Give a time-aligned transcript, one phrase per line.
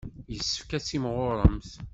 [0.33, 1.71] Yessefk ad timɣuremt.